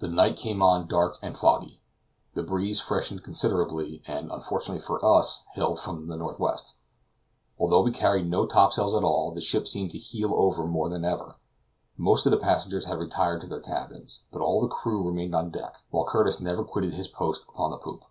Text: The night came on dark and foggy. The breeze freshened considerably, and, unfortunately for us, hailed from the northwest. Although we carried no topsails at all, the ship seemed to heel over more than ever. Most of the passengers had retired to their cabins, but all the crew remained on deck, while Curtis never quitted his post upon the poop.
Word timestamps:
The 0.00 0.08
night 0.08 0.36
came 0.36 0.60
on 0.60 0.88
dark 0.88 1.18
and 1.22 1.38
foggy. 1.38 1.80
The 2.34 2.42
breeze 2.42 2.80
freshened 2.80 3.22
considerably, 3.22 4.02
and, 4.04 4.32
unfortunately 4.32 4.80
for 4.80 4.98
us, 5.04 5.44
hailed 5.54 5.78
from 5.78 6.08
the 6.08 6.16
northwest. 6.16 6.74
Although 7.56 7.82
we 7.82 7.92
carried 7.92 8.28
no 8.28 8.44
topsails 8.46 8.92
at 8.92 9.04
all, 9.04 9.30
the 9.32 9.40
ship 9.40 9.68
seemed 9.68 9.92
to 9.92 9.98
heel 9.98 10.32
over 10.34 10.66
more 10.66 10.88
than 10.88 11.04
ever. 11.04 11.36
Most 11.96 12.26
of 12.26 12.32
the 12.32 12.38
passengers 12.38 12.86
had 12.86 12.98
retired 12.98 13.40
to 13.42 13.46
their 13.46 13.60
cabins, 13.60 14.24
but 14.32 14.42
all 14.42 14.60
the 14.60 14.66
crew 14.66 15.06
remained 15.06 15.32
on 15.36 15.52
deck, 15.52 15.76
while 15.90 16.06
Curtis 16.06 16.40
never 16.40 16.64
quitted 16.64 16.94
his 16.94 17.06
post 17.06 17.44
upon 17.48 17.70
the 17.70 17.78
poop. 17.78 18.02